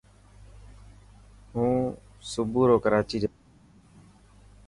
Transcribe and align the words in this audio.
هون 1.53 1.73
صبورو 2.31 2.75
ڪراچي 2.83 3.17
جائين. 3.21 3.35